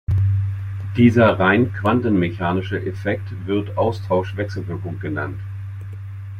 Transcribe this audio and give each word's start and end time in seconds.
Dieser 0.97 1.37
rein 1.37 1.73
quantenmechanische 1.73 2.83
Effekt 2.83 3.45
wird 3.45 3.77
Austauschwechselwirkung 3.77 4.99
genannt. 4.99 5.39